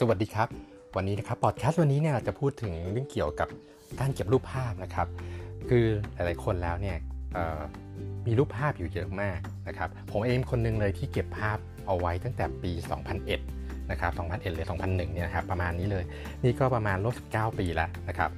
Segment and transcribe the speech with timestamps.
[0.00, 0.48] สวัสดีครับ
[0.96, 3.48] วันนี้นะครับพอดแคสต์วันนี้เนี่ยเราจะพูดถึงเรื่องเกี่ยวกับ
[4.00, 5.08] การเก็บรูปภาพนะครับ
[5.68, 5.84] คือ
[6.14, 6.96] หลายๆคนแล้วเนี่ย
[8.26, 12.72] มีรูปภาพอยู่เยอะมากนะครับ ผมเองคนนึงเลยที่เก็บภาพเอาไว้ตั้งแต่ปี
[13.30, 16.04] 2001 นะครับ 2001 หรือ 2001 เนี่ยครับประมาณนี้เลย
[16.44, 18.30] นี่ก็ประมาณลบ19 ปีแล้วนะครับ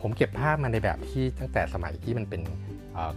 [0.00, 2.40] ผมเก็บภาพมาในแบบที่ตั้งแต่สมัยที่มันเป็น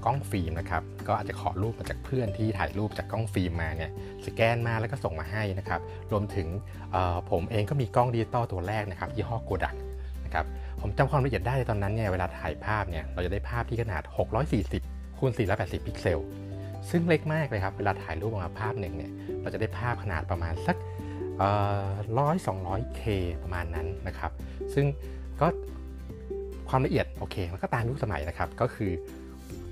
[0.06, 3.92] กล้องฟิล์มนะครับ ก็อาจจะขอรูปมาจากเพื่อนที่ถ่ายรูปจากกล้องฟิล์มมาเนี่ย
[4.26, 6.48] สแกนมาแล้วก็ส่งมาให้นะครับ รวมถึง
[7.32, 9.76] ผมเองก็มีกล้องดิจิตอลตัวแรกนะครับยี่ห้อโกดัก
[10.26, 10.46] นะครับ
[10.82, 14.04] ผมจำความละเอียดได้ตอนนั้นเนี่ยเวลาถ่ายภาพเนี่ยเราจะได้ภาพที่ขนาด
[14.62, 16.20] 640คูณ480 พิกเซล
[16.90, 20.78] ซึ่งเล็กมากเลยครับ เวลาถ่ายรูปออกมาภาพหนึ่งเนี่ยเราจะได้ภาพขนาดประมาณสัก
[22.20, 23.02] ร้อยสองร้อย K
[23.44, 24.32] ประมาณนั้นนะครับ
[24.74, 24.86] ซึ่ง
[25.42, 25.48] ก็
[26.70, 28.92] ความละเอียดโอเคมันก็ตามยุคสมัยนะครับ ก็คือ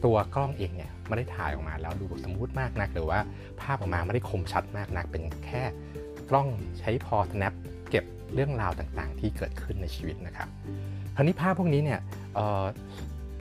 [0.06, 3.20] ตัวกล้องเองเนี่ยไม่ได้ถ่ายออกมาแล้วดู smooth มากนัก หรือว่า
[3.62, 5.64] ภาพออกมาไม่ได้คมชัดมากนัก เป็นแค่
[6.30, 6.48] กล้อง
[6.80, 7.54] ใช้พอ snap
[7.90, 10.48] เก็บเรื่องราวต่างๆ ที่เกิดขึ้นในชีวิตนะครับ
[11.16, 12.00] คราวนี้ภาพพวกนี้เนี่ย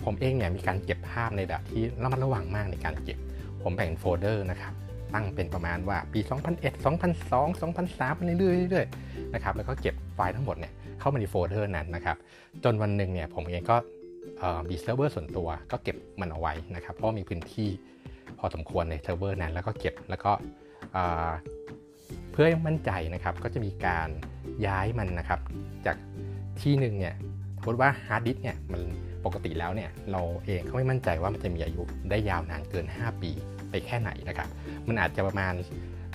[0.04, 3.18] ผมเองเนี่ยมีการเก็บภาพในแบบที่ระมัดระวังมากในการเก็บ
[3.62, 4.72] ผมแบ่งโฟลเดอร์นะครับ
[5.14, 6.20] ตั้งเป็นประมาณว่าปี
[6.56, 12.16] 2001 2002 2003ไปเรื่อยๆนะครับแล้วก็เก็บไฟล์ทั้งหมดเนี่ยเข้ามาในโฟลเดอร์นั้นนะครับ
[12.64, 13.76] จนวันหนึ่งเนี่ยผมเองก็
[14.70, 17.68] มีเซิร์ฟเวอร์ส่วนตัวก็เก็บมันเอาไว้นะครับ เพราะมีพื้นที่
[18.38, 20.32] พอสมควรในเซิร์ฟเวอร์นั้น แล้วก็เก็บแล้วก็
[22.32, 24.08] เพื่อให้มั่นใจนะครับก็จะมีการ
[24.66, 25.40] ย้ายมันนะครับ
[25.86, 25.96] จาก
[26.60, 27.14] ที่หนึ่งเนี่ย
[27.58, 28.82] สมมติว่าฮาร์ดดิสก์เนี่ยมัน
[29.24, 33.30] ปกติแล้วเนี่ยเราเองก็ไม่มั่นใจว่ามันจะมีอายุได้ยาวนานเกิน 5 ปี
[33.70, 34.48] ไปแค่ไหนนะครับ
[34.88, 35.54] มันอาจจะประมาณ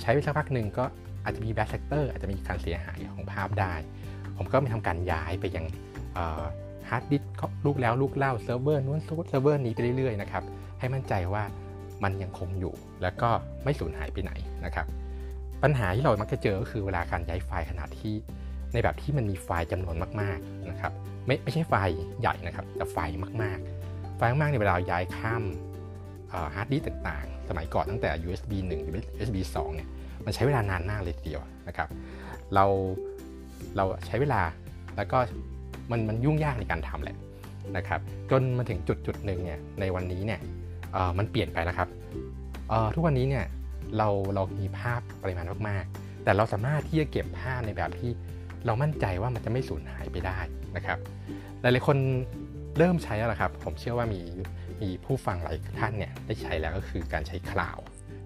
[0.01, 0.83] ใช้ไปสักพักหนึ่งก็
[1.23, 3.73] อาจจะมี bad sector อาจจะมีการเสียหายของภาพได้
[4.37, 5.65] ผมก็มีทำการย้ายไปยัง
[6.91, 10.43] ฮาร์ดดิสก์ลูกแล้วลูกเล่าเซิร์ฟเวอร์นู้นเซิร์ฟเวอร์นี้ไปเรื่อยๆนะครับ
[10.79, 11.43] ให้มั่นใจว่า
[12.03, 13.29] มันยังคงอยู่ แล้วก็
[13.63, 14.31] ไม่สูญหายไปไหน
[14.65, 14.85] นะครับ
[15.63, 18.15] ปัญหาที่เรามักจะเจอก็คือเวลาการย้ายไฟล์ขนาดที่
[18.73, 20.91] ในแบบที่มันมีไฟล์จำนวนมากๆนะครับ
[21.25, 25.43] ไม่ไม่ใช่ไฟล์ใหญ่นะครับแต่ไฟล์มากๆ ไฟล์มากๆในเวลาย้ายข้าม
[26.55, 29.89] ฮาร์ดดิสก์ต่างๆ สมัยก่อนตั้งแต่ USB 1 USB 2เนี่ย
[30.25, 31.89] มันใช้เวลานานมากเลยทีเดียวนะครับ
[32.55, 32.65] เรา
[33.77, 34.41] เราใช้เวลา
[34.97, 35.17] แล้วก็
[35.91, 37.17] มันมันยุ่งยากในการทำแหละ
[37.77, 37.99] นะครับ
[38.31, 40.39] จนมาถึงจุดจุดหนึ่งเนี่ยในวันนี้เนี่ย
[41.17, 41.89] มันเปลี่ยนไปแล้วครับ
[42.95, 43.45] ทุกวันนี้เนี่ย
[43.97, 48.11] เราเรามีภาพปริมาณมากๆ แต่เราสามารถที่จะเก็บภาพในแบบที่
[48.65, 50.39] เรามั่นใจว่ามันจะไม่สูญหายไปได้
[50.75, 50.97] นะครับ
[51.61, 51.97] หลายๆคน
[52.77, 54.21] เริ่มใช้แล้วครับ ผมเชื่อว่ามี
[54.81, 57.77] มีผู้ฟังหลายท่านเนี่ยได้ใช้แล้วก็คือการใช้คลาว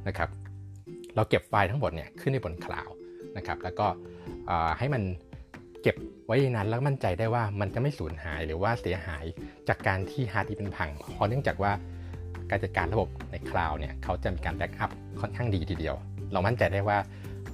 [0.07, 0.29] นะครับ
[1.15, 2.89] เราเก็บไฟล์ทั้งหมดเนี่ยขึ้นในบนคลาวด์
[3.37, 3.87] นะครับ แล้วก็
[4.79, 5.03] ให้มัน
[5.87, 9.25] เก็บไว้ในนั้นแล้วมั่นใจได้ว่ามันจะไม่สูญหายหรือว่าเสียหาย
[9.67, 11.71] จากการที่ฮาร์ดดิสก์เป็นพังเพราะเนื่องจากว่า
[12.49, 14.91] การจัดการระบบในคลาวด์เนี่ยเขาจะมีการ backup
[15.21, 15.95] ค่อนข้างดีทีเดียว
[16.31, 16.97] เรามั่นใจได้ว่า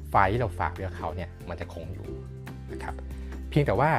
[0.10, 2.06] ไฟล์ที่เราฝากไว้กับเขาเนี่ยมันจะคงอยู่
[2.72, 2.96] นะครับ
[3.50, 3.92] เพียงแต่ว่า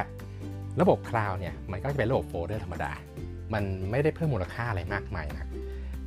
[0.81, 2.91] ระบบคลาวด์เนี่ยมันก็จะเป็นระบบโฟลเดอร์ธรรมดา
[3.53, 5.47] มันไม่ได้เพิ่มมูลค่าอะไรมากมายนะ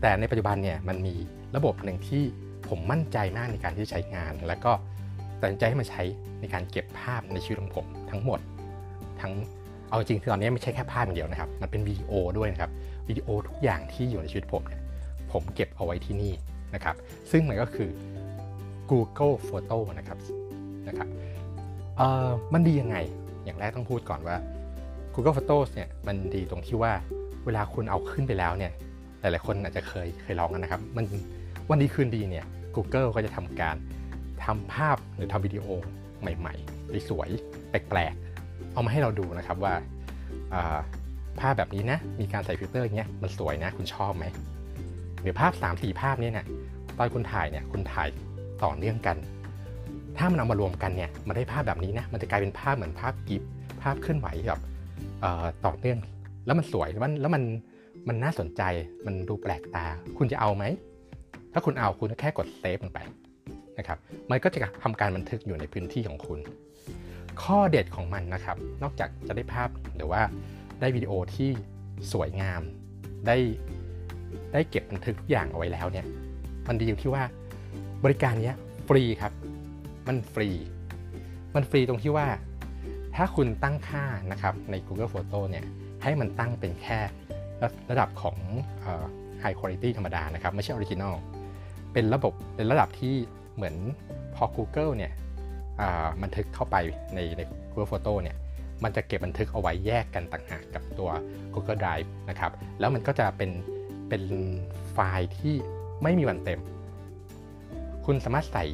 [0.00, 1.14] แต่ในปัจจุบันเนี่ยมันมี
[1.56, 2.22] ระบบหนึ่งที่
[2.68, 4.72] ผมมั่นใจมากในการที่ใช้งาน แล้วก็
[5.46, 6.02] ตัดสินใจให้มาใช้
[6.40, 8.40] ในการเก็บภาพในชีวิตของผมทั้งหมด
[9.20, 9.32] ทั้ง
[9.88, 12.70] เอาจริงคือตอนนี้ไม่ใช่แค่ภาพอย่างเดียวนะครับ มันเป็นวิดีโอด้วยนะครับ
[13.08, 14.82] วิดีโอทุกอย่างที่อยู่ในชีวิตผมเนี่ย
[15.32, 16.32] ผมเก็บเอาไว้ที่นี่
[16.74, 16.94] นะครับ
[17.30, 17.90] ซึ่งมันก็คือ
[18.90, 20.18] Google Photo นะครับ
[20.88, 21.08] นะครับ
[21.96, 22.96] เอ่อมันดียังไง
[23.44, 24.36] อย่างแรกต้องพูดก่อนว่า
[25.14, 26.92] Google Photos เนี่ยมันดีตรงที่ว่า
[27.44, 28.72] เวลาคุณเอาขึ้นไปแล้วเนี่ย
[29.20, 31.04] หลายๆคนอาจจะเคยเคยลองกันนะครับ มัน
[31.70, 33.76] วันดีคืนดีเนี่ย Google ก็จะทำการ
[34.46, 35.64] ทำภาพหรือทำวิดีโอ
[36.20, 39.74] ใหม่ๆ สวยๆ แปลกๆ เอามาให้เราดูนะครับว่า
[41.40, 44.24] ภาพแบบนี้นะ มีการใส่ฟิลเตอร์อย่างเงี้ย มันสวยนะ คุณชอบไหม
[45.22, 46.46] หรือภาพ 3 4 ภาพเนี่ยนะ
[46.98, 48.08] ตอนคุณถ่ายเนี่ย คุณถ่าย
[48.64, 49.16] ต่อเนื่องกัน
[50.16, 53.42] ถ้ามันเอามารวมกันเนี่ย มันได้ภาพแบบนี้นะ มันจะกลายเป็นภาพเหมือนภาพกิฟ
[53.82, 54.60] ภาพเคลื่อนไหวแบบ
[55.66, 55.98] ต่อเนื่อง
[56.46, 57.44] แล้วมันสวย แล้วมัน มัน
[58.08, 58.62] มันน่าสนใจ
[59.06, 59.86] มันดูแปลกตา
[60.18, 60.64] คุณจะเอาไหม
[61.52, 62.98] ถ้าคุณเอา คุณแค่กดเซฟลงไป
[63.78, 63.98] นะครับ
[64.30, 66.38] มันก็จะทำการบันทึกอยู่ในพื้นที่ของคุณ
[67.42, 70.22] ข้อเด็ดของมันนะครับ นอกจากจะได้ภาพหรือว่า
[70.80, 71.50] ได้วิดีโอที่
[72.12, 72.62] สวยงาม
[73.26, 73.36] ได้
[74.52, 76.06] ได้เก็บบันทึกทุกอย่างเอาไว้แล้วเนี่ย
[76.68, 77.22] มันดีอยู่ที่ว่า
[78.04, 78.52] บริการนี้
[78.88, 79.32] ฟรีครับ
[80.06, 80.48] มันฟรี
[81.54, 82.26] มันฟรีตรงที่ว่า
[83.16, 85.64] ถ้าคุณตั้งค่านะครับใน Google Photo เนี่ย
[86.02, 86.98] ให้มันตั้งเป็นแค่
[87.90, 88.36] ระดับของ
[89.42, 91.14] High Quality ธรรมดานะครับ ไม่ใช่ original
[91.92, 93.14] เป็นระบบเป็นระดับที่
[93.56, 93.74] เหมือน
[94.34, 95.12] พอ Google เนี่ย
[96.22, 96.76] บันทึกเข้าไป
[97.14, 97.40] ในใน
[97.72, 98.36] Google Photo เนี่ย
[98.84, 101.10] มันจะเก็บบันทึกเอาไว้แยกกันต่างหากกับตัว
[101.54, 103.50] Google Drive นะครับ แล้วมันก็จะเป็น
[104.08, 104.22] เป็น
[104.92, 105.54] ไฟล์ที่
[106.02, 106.60] ไม่มีวันเต็ม
[108.06, 108.64] คุณสามารถใส่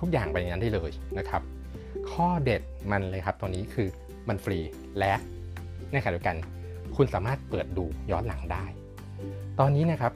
[0.00, 1.42] ทุกอย่างไปในนั้นได้เลยนะครับ
[2.10, 2.62] ข้อเด็ด
[2.92, 3.88] มันเลยครับตัวนี้คือ
[4.28, 4.58] มันฟรี
[4.98, 5.12] และ
[5.92, 6.36] ในขณะเดียวกัน
[6.96, 8.64] คุณสามารถเปิดดูย้อนหลังได้
[9.58, 10.12] ตอนนี้นะครับ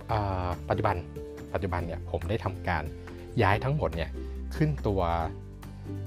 [0.69, 0.97] ปัจจุบัน
[1.55, 2.85] ปัจจุบันเนี่ยผมได้ทำการ
[3.43, 4.11] ย้ายทั้งหมดเนี่ย
[4.57, 5.01] ขึ้นตัว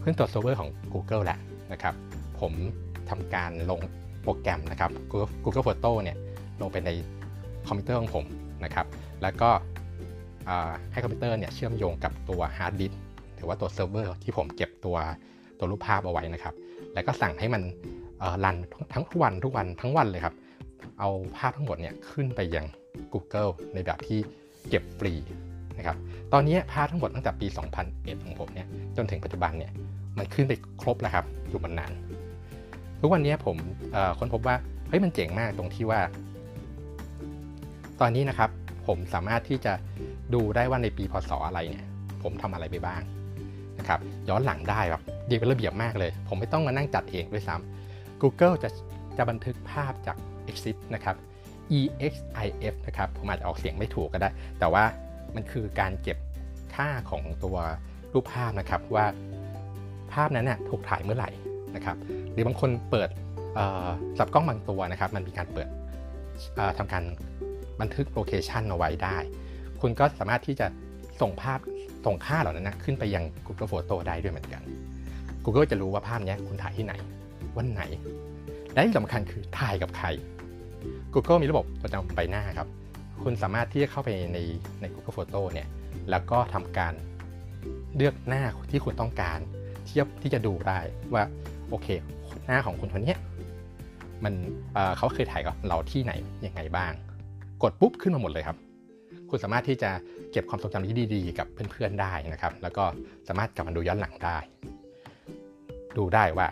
[0.04, 1.40] ขึ้นตัวเซิร์ฟเวอร์ของ Google แล้ว
[1.72, 1.94] นะครับ
[2.40, 2.54] ผม
[3.10, 3.82] ทำการลง
[4.24, 4.92] โปรแกรมนะครับ
[5.44, 6.18] Google Photo เนี่ย
[6.62, 6.90] ลงไปใน
[7.68, 8.26] คอมพิวเตอร์ของผม
[8.64, 8.86] นะครับ
[9.22, 9.50] แล้วก็
[10.92, 12.92] ให้คอมพิวเตอร์เนี่ยเชื่อมโยงกับตัว harddisk
[13.36, 14.98] หรือว่าตัวเซิร์ฟเวอร์ที่ผมเก็บตัว
[15.60, 16.54] ตัวรูปภาพเอาไว้นะครับ
[16.94, 17.62] แล้วก็สั่งให้มัน
[18.44, 18.56] run
[18.94, 20.36] ทั้งวันทุกวันทั้งวันเลยครับ
[21.00, 22.66] เอาภาพทั้งหมดเนี่ยขึ้นไปยัง
[23.14, 24.20] Google ในแบบที่
[24.70, 25.14] เก็บฟรี
[25.78, 25.98] นะครับ
[26.34, 27.48] ตอนนี้ภาพทั้งหมดตั้งแต่ปี
[27.86, 28.68] 2001 ของผมเนี่ย
[28.98, 29.72] จนถึงปัจจุบันเนี่ย
[30.18, 31.92] มันขึ้นไปครบแล้วครับอยู่บนนั้น
[33.02, 33.58] ทุกวันนี้ผม
[34.20, 34.56] ค้นพบว่า
[34.90, 36.02] เฮ้ยมันเจ๋งมากตรงที่ว่า
[38.02, 38.50] ตอนนี้นะครับ
[38.88, 39.74] ผมสามารถที่จะ
[40.34, 41.86] ดูได้ว่าในปีพศอะไรเนี่ย
[42.24, 43.02] ผมทำอะไรไปบ้าง
[43.80, 44.00] นะครับ
[44.30, 48.70] ย้อนหลังได้แบบดีเป็นระเบียบมากเลย ผมไม่ต้องมานั่งจัดเองด้วยซ้ำ Google จะ
[49.18, 50.18] จะบันทึกภาพจาก
[50.50, 51.16] EXIF นะครับ
[51.78, 54.30] EXIF นะครับผมอาจจะออกเสียงไม่ถูกก็ได้
[54.60, 54.84] แต่ว่า
[55.36, 56.18] มันคือการเก็บ
[56.76, 57.58] ค่าของตัว
[58.14, 59.06] รูปภาพนะครับว่า
[60.14, 61.30] ภาพนั้นน่ยถูกถ่ายเมื่อไหร่
[61.76, 61.98] นะครับ
[62.32, 63.10] หรือบางคนเปิด
[64.18, 65.68] สับกล้องบางตัวนะครับ มันมีการเปิด
[66.78, 67.04] ทำการ
[67.82, 69.18] บันทึกโลเคชันเอาไว้ได้
[69.82, 70.68] คุณก็สามารถที่จะ
[71.22, 71.60] ส่งภาพ
[72.06, 74.62] ส่งค่าเหล่านั้นนะขึ้นไปยัง Google Photo ได้ด้วยเหมือนกัน
[75.44, 76.94] Google จะรู้ว่าภาพนี้คุณถ่ายที่ไหน
[77.58, 77.82] วันไหน
[78.74, 80.08] และที่สำคัญคือถ่ายกับใคร
[81.14, 82.68] Google มีระบบประจำใบหน้าครับ
[83.24, 84.40] คุณสามารถที่จะเข้าไปใน
[84.82, 85.68] ใน Google Photo เนี่ย
[86.10, 86.94] แล้วก็ทำการ
[87.96, 89.40] เลือกหน้าที่คุณต้องการ
[89.86, 90.80] เทียบที่จะดูได้
[91.14, 91.24] ว่า
[91.70, 91.88] โอเค
[92.46, 93.16] หน้าของคุณคนนี้
[94.24, 94.34] มัน
[94.74, 96.14] เเขาเคยถ่ายกับเราที่ไหน
[96.46, 96.92] ยังไงบ้าง
[97.64, 98.58] กดปุ๊บขึ้นมาหมดเลยครับ
[99.30, 99.92] คุณสามารถที่จะ
[100.32, 102.84] เก็บความทรงจำที่ดีๆ กับเพื่อนๆได้นะครับ แล้วก็
[103.28, 104.38] สามารถกลับมาดูย้อนหลังได้
[105.98, 106.48] ดูได้ว่า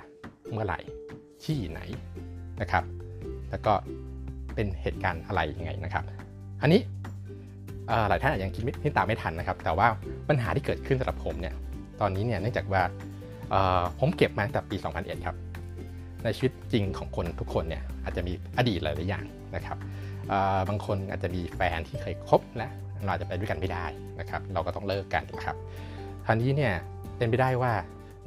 [0.51, 0.79] เมื่อไหร่
[1.43, 1.79] ที่ไหน
[2.61, 2.83] นะครับ
[3.49, 3.73] แล้วก็
[4.55, 6.03] เป็นเหตุการณ์อะไรยังไงนะครับ
[6.63, 6.81] อันนี้
[8.09, 9.87] หลายท่านอาจจะยังคิดไม่ตามไม่ทันนะครับ แต่ว่า
[10.29, 11.53] ปัญหาที่เกิดขึ้นสำหรับผมเนี่ย
[12.01, 12.81] ตอนนี้เนี่ยเนื่องจากว่า
[13.99, 15.35] ผมเก็บมาตั้งแต่ปี 2001 ครับ
[16.23, 19.25] ในชีวิตจริงของคนทุกคนเนี่ยอาจจะมีอดีตหลายๆอย่าง
[19.55, 19.77] นะครับ
[20.69, 22.67] บางคนอาจจะมีแฟนที่เคยคบและ
[23.03, 23.85] เราอาจจะไปด้วยกันไม่ได้
[24.19, 25.55] นะครับ เราก็ต้องเลิกกันนะครับ
[26.25, 26.73] คราวนี้เนี่ย
[27.17, 27.73] เป็นไปได้ว่า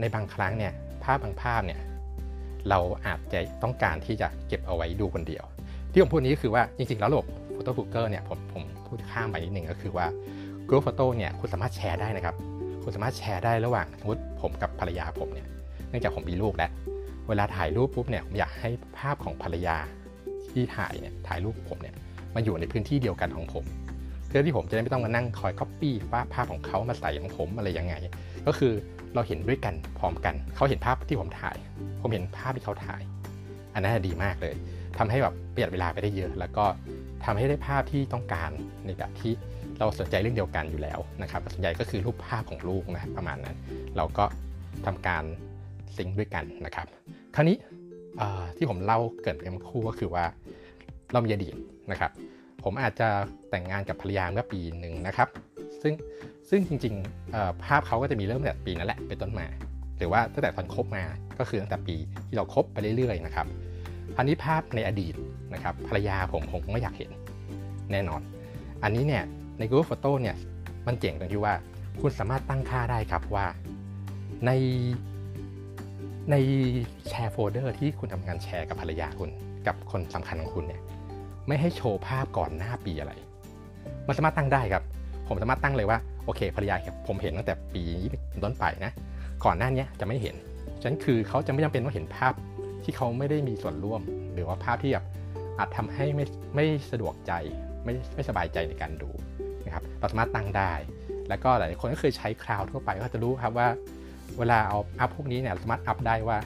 [0.01, 0.73] ในบางครั้งเนี่ย
[1.05, 1.81] ภาพบางภาพเนี่ย
[2.69, 5.45] เราอาจจะต้องการที่จะเก็บเอาไว้ดูคนเดียว
[5.93, 10.07] ที่ผมพูดนี้ก็คือว่าจริงๆแล้วระบบ Photo Booker เนี่ยผมผมพูดข้ามไปนิดนึงก็คือว่า
[10.69, 12.35] Google Photo เนี่ยคุณสามารถแชร์ได้นะครับ
[12.83, 15.47] คุณสามารถแชร์ได้ระหว่างสมมติผมกับภรรยาผมเนี่ย
[15.89, 16.71] เนื่องจากผมมีลูกแล้ว
[17.29, 19.77] เวลาถ่ายรูปปุ๊บเนี่ยผมอยากให้ภาพของภรรยา
[20.51, 21.95] ที่ถ่ายเนี่ยถ่ายรูปผมเนี่ย
[22.35, 23.65] มาอยู่ในพื้นที่เดียวกันของผม
[24.27, 25.95] เพื่อที่ผมจะได้ไม่ต้องมานั่งคอยก๊อปปี้
[26.35, 27.95] ภาพของเขามาใส่ของผมอะไรยังไง
[28.47, 28.73] ก็คือ
[29.15, 31.57] เราเห็นด้วยกันพร้อมกัน เขาเห็นภาพที่ผมถ่าย
[32.01, 33.03] ผมเห็นภาพที่เขาถ่าย
[33.75, 34.55] อันนั้นดีมากเลย
[34.99, 36.65] ทำให้แบบประหยัดเวลาไปได้เยอะ แล้วก็
[37.25, 38.51] ทำให้ได้ภาพที่ต้องการ
[38.87, 39.33] ในแบบที่
[39.79, 43.57] เราสนใจเรื่องเดียวกันอยู่แล้วนะครับส่วนใหญ่ก็คือรูปภาพของลูกนะประมาณนั้น
[43.97, 44.25] เราก็
[44.87, 45.25] ทำการ
[45.97, 46.87] ซิงค์ด้วยกันนะครับ
[47.35, 47.57] คราวนี้
[48.57, 50.25] ที่ผมเล่าเกิดเป็นคู่ก็คือว่า
[51.13, 51.55] เรามีอดีต
[51.91, 52.11] นะครับ
[52.65, 53.09] ผมอาจจะ
[53.51, 55.29] แต่งงานกับภรรยาเมื่อปีหนึ่งนะครับ
[55.83, 55.95] ซึ่ง
[56.51, 59.47] ซึ่งจริงๆภาพเขาก็จะมีเริ่มแต่ปีนั้นแหละเป็นต้นมา
[59.99, 61.05] หรือว่าตั้งแต่ตอนคบมา
[61.39, 61.97] ก็คือตั้งแต่ปี
[62.29, 63.47] ที่เราคบไปเรื่อยๆนะครับ
[64.17, 65.15] อันนี้ภาพในอดีต
[65.55, 67.11] นะครับภรรยาผมผมไม่อยากเห็น
[67.93, 68.21] แน่นอน
[68.83, 69.25] อันนี้เนี่ย
[69.59, 70.37] ใน Google Photo เนี่ย
[70.87, 71.55] มันเจ๋งตรงที่ว่า
[72.01, 73.47] คุณสามารถตั้งค่าได้ครับว่า
[74.47, 74.51] ใน
[76.31, 76.37] ใน
[77.09, 79.31] share folder ที่คุณทำงานแชร์กับภรรยาคุณ
[79.67, 80.81] กับคนสำคัญของคุณเนี่ย
[81.49, 83.13] ไม่ให้โชว์ภาพก่อนหน้าปีอะไร
[84.07, 84.83] มันสามารถตั้งได้ครับ
[85.29, 88.09] ผมสามารถตั้งเลยว่าโอเคภรรยาผมเห็นตั้งแต่ปีนี้
[88.45, 88.93] ต้นไปนะ
[89.45, 90.35] ก่อนหน้านี้จะไม่เห็น
[90.81, 92.33] ฉะนั้นคือเขาจะไม่จำเป็นต้องเห็นภาพ
[92.87, 94.01] ที่เขาไม่ได้มีส่วนร่วม
[94.35, 95.07] หรือว่าภาพที่แบบ
[95.59, 96.25] อาจทำให้ไม่
[96.55, 97.33] ไม่สะดวกใจ
[97.85, 99.11] ไม่ไม่สบายใจในการดู
[99.65, 100.73] นะครับเราสามารถตั้งได้
[101.29, 103.69] แล้วก็หลายคนก็เคยใช้ cloud ทั่วไปก็จะรู้ครับว่า
[104.39, 106.39] เวลาเอา up พวกนี้เนี่ยสามารถ up ได้ว่า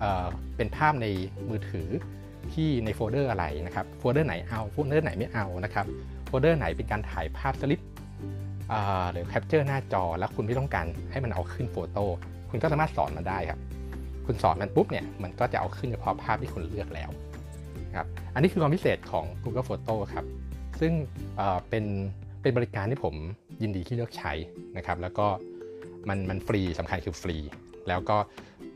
[0.00, 1.06] เป็นภาพใน
[1.48, 1.88] มือถือ
[2.52, 5.86] ที่ในโฟลเดอร์อะไรนะครับโฟลเดอร์ไหนเอาโฟลเดอร์ไหนไม่เอานะครับ
[6.26, 7.80] โฟลเดอร์ไหนเป็นการถ่ายภาพสลิป
[9.12, 12.04] หรือ capture หน้าจอแล้วคุณไม่ต้องการให้มันเอาขึ้น Photo
[12.50, 13.58] คุณก็สามารถสอนมันได้ครับ
[14.26, 17.10] คุณสอนมันปุ๊บเนี่ยมันก็จะเอาขึ้นเฉพาะภาพที่คุณเลือกแล้ว
[17.96, 20.24] ครับอันนี้คือความพิเศษของ Google Photo ครับ
[20.80, 20.92] ซึ่ง
[21.68, 21.84] เป็น
[22.42, 23.14] เป็นบริการที่ผม
[23.62, 24.32] ยินดีที่เลือกใช้
[24.76, 25.26] นะครับ แล้วก็
[26.08, 27.36] มันมันฟรีสำคัญคือฟรี
[27.88, 28.16] แล้วก็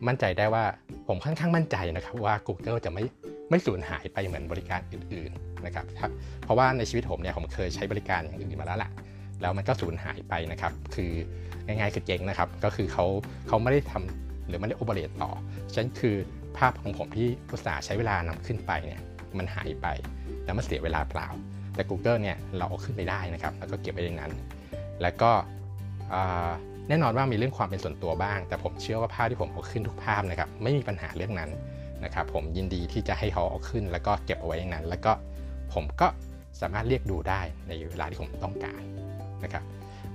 [0.09, 0.65] มั่นใจได้ว่า
[1.09, 3.05] ผมค่อนข้างมั่นใจนะครับว่า Google จะไม่
[3.51, 5.87] ไม่สูญหายไปเหมือนบริการอื่นๆนะครับ
[6.45, 8.91] เพราะว่าในชีวิตผมเนี่ยผมเคยใช้บริการอย่างอื่นมาแล้วแหละ
[9.41, 11.11] แล้วมันก็สูญหายไปนะครับ คือ
[11.67, 13.07] ง่ายๆคือเจ๊งนะครับ ก็คือเขา
[13.49, 15.31] เขาไม่ได้ทำ หรือไม่ได้โอเปเรตต่อ
[15.73, 16.17] ฉะนั้นคือ
[16.57, 19.01] ภาพของผมที่อุตสาห์ใช้เวลานำขึ้นไปเนี่ย
[19.39, 19.87] มันหายไป
[20.45, 21.29] แล้วมันเสียเวลาเปล่า
[21.75, 24.33] แต่ Google เนี่ยเราเอาขึ้นไปได้นะครับ แล้วก็เก็บไว้ในนั้น
[25.03, 25.31] แล้วก็
[26.89, 31.51] แน่นอนว่ามีเรื่องความเป็นส่วนตัวบ้าง แต่ผมเชื่อว่าภาพที่ผมเอาขึ้นทุกภาพนะครับไม่มีปัญหาเรื่องนั้น
[32.05, 35.13] นะครับผมยินดีที่จะให้เขาเอาขึ้น แล้วก็เก็บเอาไว้อย่างนั้น แล้วก็
[35.75, 36.07] ผมก็
[36.61, 38.83] สามารถเรียกดูได้ในเวลาที่ผมต้องการ
[39.45, 39.65] นะครับ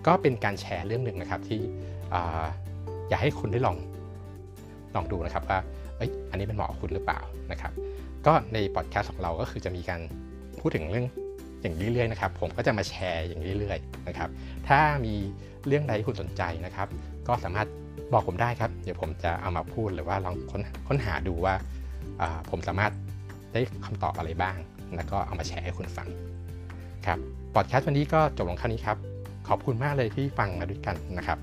[0.05, 1.61] ก็เป็นการแชร์เรื่องหนึ่งนะครับที่
[3.09, 3.77] อยากให้คุณได้ลอง
[4.95, 5.59] ลองดูนะครับว่า
[5.97, 7.19] เอ้ยอันนี้เป็นเหมาะกับคุณหรือเปล่า
[7.51, 7.71] นะครับ
[8.25, 10.01] ก็ในพอดแคสต์ของเราก็คือจะมีการ
[10.59, 11.05] พูดถึงเรื่อง
[11.61, 14.29] อย่างเรื่อยๆนะครับ ผมก็จะมาแชร์อย่างเรื่อยๆนะครับ
[14.67, 15.13] ถ้ามี
[15.67, 16.87] เรื่องใดที่คุณสนใจนะครับ
[17.27, 17.67] ก็สามารถ
[18.13, 21.53] บอกผมได้ครับ เดี๋ยวผมจะเอามาพูดหรือว่าลองค้นค้นหาดูว่า
[22.49, 22.91] ผมสามารถ
[23.53, 24.57] ได้คำตอบอะไรบ้าง
[24.95, 26.07] แล้วก็เอามาแชร์ให้คุณฟัง
[27.05, 27.17] ครับ
[27.55, 28.97] พอดแคสต์วันนี้ก็จบลงแค่นี้ครับ
[29.47, 31.37] ขอบคุณมากเลยที่ฟังมาด้วยกันนะครับ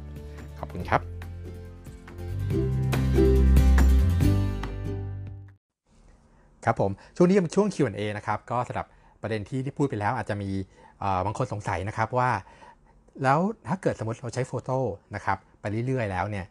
[0.58, 1.15] ขอบคุณครับ
[6.66, 8.86] ครับผมช่วงนี้เป็นช่วง Q&A นะครับก็สำหรับ
[9.22, 10.50] ประเด็นที่ที่พูดไปแล้วอาจจะมี
[11.24, 12.30] บางคนสงสัยนะครับว่า
[13.22, 14.78] แล้วถ้าเกิดสมมติเราใช้โฟโต้
[15.14, 16.46] นะครับไปเรื่อยๆ แล้วเนี่ย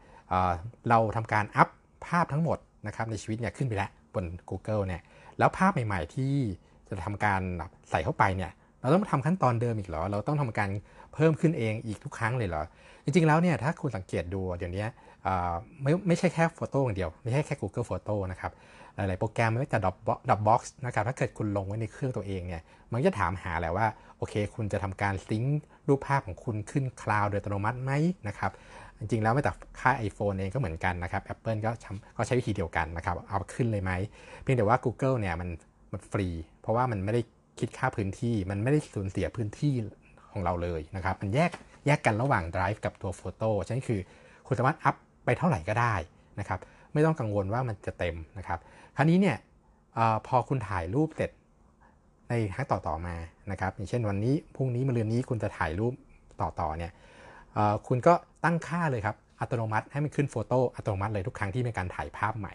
[0.90, 1.70] เราทำการอัพ
[2.06, 2.58] ภาพทั้งหมด
[2.88, 5.02] นะครับในชีวิตเนี่ยขึ้นไปแล้วบน Google เนี่ย
[5.40, 6.34] แล้วภาพใหม่ ๆ ที่
[6.90, 7.42] จะทำการ
[7.90, 10.70] ใส่เข้าไปเนี่ยเราต้องทำขั้นตอนเดิมอีกเหรอ เราต้องทำการ
[11.14, 12.64] เพิ่มขึ้นเองอีกทุกครั้งเลยเหรอ
[13.04, 14.86] จริงๆแล้วเนี่ยถ้าคุณสังเกตดูเดี๋ยวนี้
[15.84, 18.52] ไม่ไม่ใช่แค่โฟโต้อย่างเดียว ไม่ใช่แค่ Google Photo นะครับ
[18.96, 19.80] หลาย ๆ โปรแกรมไม่ว่าจะ
[20.30, 22.62] Dropbox นะครับถ้าเกิดคุณลงไว้ในเครื่องตัวเองเนี่ย
[22.92, 23.88] มันจะถามหาแหละว่า
[24.18, 27.92] โอเค คุณจะทำการซิงค์รูปภาพของคุณขึ้นคลาวด์โดยอัตโนมัติไหม
[28.28, 28.52] นะครับ
[29.00, 31.72] จริง ๆ แล้วไม่แต่ค่า iPhone เองก็เหมือนกันนะครับ Apple ก็
[32.18, 33.92] ก็ใช้วิธีเดียวกันนะครับเอาขึ้นเลยไหม
[34.42, 35.50] เพียงแต่ว่า Google เนี่ยมัน
[35.92, 36.28] มันฟรี
[36.62, 37.22] เพราะว่ามันไม่ได้
[37.60, 39.74] คิดค่าพื้นที่มันไม่ได้สูญเสียพื้นที่
[40.32, 41.52] ของเราเลยนะครับมันแยก
[41.86, 44.00] แยกกันระหว่าง Drive กับตัวโฟโต้ฉะนั้นคือ
[44.48, 45.96] คุณสามารถอัพไปเท่าไหร่ก็ได้
[46.40, 46.60] นะครับ
[46.96, 48.60] ไม่ต้องกังวลว่ามันจะเต็มนะครับ
[48.96, 49.38] คราวนี้เนี่ย
[49.98, 51.32] อพอคุณถ่ายรูปเสร็จ
[52.30, 53.16] ในครั้งต่อๆมา
[53.52, 55.94] นะครับ อย่างเช่นวันนี้พรุ่งนี้มะรืนนี้คุณจะถ่ายรูป
[56.42, 56.92] ต่อๆเนี่ย
[57.88, 62.54] คุณก็ตั้งค่าเลยครับอัตโนมัติให้มันขึ้นโฟโต้อัตโนมัติเลยทุกครั้งที่มีการถ่ายภาพใหม่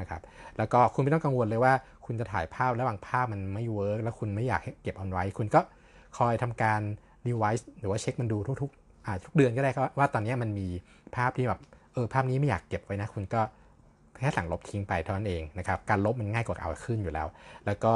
[0.00, 0.20] นะครับ
[0.58, 1.72] แล้วก็คุณไม่ต้องกังวลเลยว่า
[2.06, 5.60] คุณจะถ่ายภาพระหว่างภาพมันไม่ work แล้วคุณไม่อยากเก็บเอาไว้ คุณก็
[6.18, 6.80] คอยทำการ
[7.26, 10.66] revise หรือว่าเช็คมันดูทุกๆทุกเดือนก็ได้ครับว่าตอนนี้มันมี
[11.16, 11.60] ภาพที่แบบ
[11.94, 13.40] เออภาพนี้ไม่อยากเก็บไว้นะ คุณก็
[14.18, 17.26] แค่สั่งลบทิ้งไปเท่านั้นเองนะครับการลบมันง่ายกว่าเอาขึ้นอยู่แล้ว
[17.66, 17.92] แล้วก็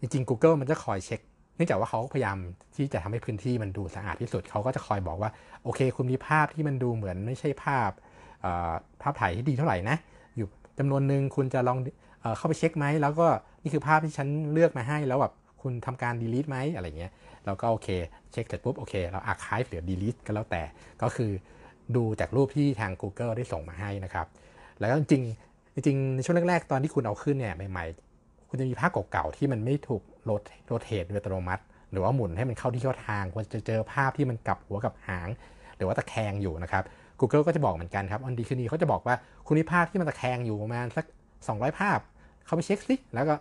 [0.00, 1.20] จริงๆ Google มันจะคอยเช็ค
[1.56, 2.36] เนื่องจากว่าเขาพยายาม
[2.76, 5.30] ที่จะทำให้พื้นที่มันดูสะอาดที่สุด เขาก็จะคอยบอกว่า
[5.64, 7.90] โอเค คุณมีภาพที่มันดูเหมือนไม่ใช่ภาพ
[9.02, 9.96] ภาพถ่ายที่ดีเท่าไหร่นะ
[10.36, 11.78] อยู่จำนวนหนึ่งคุณจะลอง
[12.36, 13.26] เข้าไปเช็คไหม แล้วก็
[13.62, 15.32] นี่คือภาพที่ฉันเลือกมาให้ แล้วแบบ
[15.62, 17.12] คุณทำการ delete ไหมอะไรเงี้ย
[17.46, 17.88] เราก็โอเค
[18.32, 20.62] เช็คเสร็จปุ๊บโอเค เรา archive หรือ delete ก็แล้วแต่
[21.02, 21.30] ก็คือ
[21.96, 24.26] ดูจากรูปที่ทาง Google ได้ส่งมาให้นะครับ
[24.80, 25.22] แล้วจริง
[25.86, 35.28] จริงในช่วงแรกๆ ตอนที่คุณเอาขึ้นเนี่ยใหม่ๆ คุณจะมีภาพเก่าๆ ที่มันไม่ถูกโรเทตโดยอัตโนมัติ หรือว่าหมุนให้มันเข้าที่เข้าทางคุณจะเจอภาพที่มันกลับหัวกับหาง
[35.76, 36.84] หรือว่าตะแคงอยู่นะครับ
[37.20, 39.14] Google ก็จะบอกเหมือนกันครับอันดีคืนนี้เขาจะบอกว่า
[39.46, 41.04] คุณมีภาพที่มันตะแคงอยู่ประมาณสัก
[41.40, 41.98] 200 ภาพ
[42.44, 43.34] เข้าไปเช็คสิแล้วก็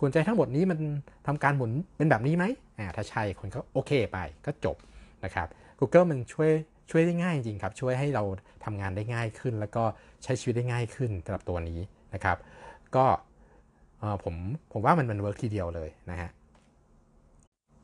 [0.00, 0.78] คุณใจทั้งหมดนี้มัน
[1.26, 2.44] ทำการหมุนเป็นแบบนี้ไหม
[2.78, 4.76] อ่าถ้าใช่คุณก็โอเคไปก็จบ
[5.24, 5.46] นะครับ
[5.78, 6.50] Google มันช่วย
[6.90, 8.24] ช่วยได้ง่ายจริงครับ ช่วยให้เรา
[8.64, 9.84] ทำงานได้ง่ายขึ้น แล้วก็
[10.24, 11.80] ใช้ชีวิตได้ง่ายขึ้นสำหรับตัวนี้
[12.14, 12.36] นะครับ
[12.96, 13.04] ก็
[14.24, 14.34] ผม
[14.72, 16.30] ผมว่ามันมัน work ทีเดียวเลยนะฮะ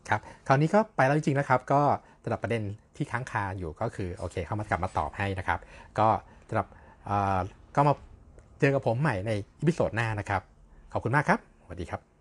[0.08, 1.80] ครับคราวนี้ก็ไปแล้วจริงๆนะครับ ก็
[2.22, 2.62] สำหรับประเด็น
[2.96, 5.60] ที่ค้างคาอยู่ก็คือโอเคเข้ามากลับมาตอบให้นะครับ
[5.98, 6.08] ก็
[6.48, 6.66] สำหรับ
[7.76, 7.94] ก็มา
[8.60, 9.30] เจอกับผมใหม่ใน
[9.60, 10.42] episode หน้านะครับ
[10.92, 12.15] ขอบคุณมากครับสวัสดีครับ